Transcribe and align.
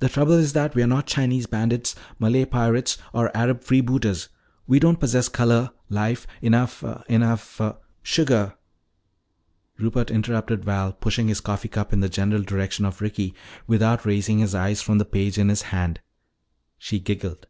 "The 0.00 0.08
trouble 0.08 0.32
is 0.32 0.52
that 0.54 0.74
we 0.74 0.82
are 0.82 0.86
not 0.88 1.06
Chinese 1.06 1.46
bandits, 1.46 1.94
Malay 2.18 2.44
pirates, 2.44 2.98
or 3.12 3.30
Arab 3.36 3.60
freebooters. 3.62 4.26
We 4.66 4.80
don't 4.80 4.98
possess 4.98 5.28
color, 5.28 5.70
life, 5.88 6.26
enough 6.40 6.82
enough" 7.08 7.60
"Sugar," 8.12 8.56
Rupert 9.78 10.10
interrupted 10.10 10.64
Val, 10.64 10.92
pushing 10.94 11.28
his 11.28 11.40
coffee 11.40 11.68
cup 11.68 11.92
in 11.92 12.00
the 12.00 12.08
general 12.08 12.42
direction 12.42 12.84
of 12.84 13.00
Ricky 13.00 13.32
without 13.68 14.04
raising 14.04 14.40
his 14.40 14.56
eyes 14.56 14.82
from 14.82 14.98
the 14.98 15.04
page 15.04 15.38
in 15.38 15.50
his 15.50 15.62
hand. 15.70 16.00
She 16.76 16.98
giggled. 16.98 17.46